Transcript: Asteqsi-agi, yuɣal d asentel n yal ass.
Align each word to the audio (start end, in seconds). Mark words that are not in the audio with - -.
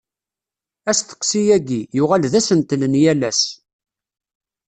Asteqsi-agi, 0.91 1.81
yuɣal 1.97 2.23
d 2.31 2.33
asentel 2.39 2.81
n 2.87 2.93
yal 3.03 3.21
ass. 3.29 3.41